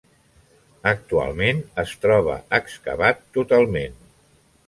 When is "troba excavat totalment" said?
2.07-3.97